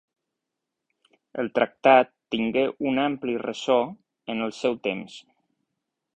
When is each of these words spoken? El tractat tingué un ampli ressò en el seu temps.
El 1.43 1.51
tractat 1.59 2.09
tingué 2.37 2.65
un 2.93 3.03
ampli 3.03 3.37
ressò 3.45 3.79
en 4.35 4.43
el 4.49 4.57
seu 4.63 4.81
temps. 4.91 5.21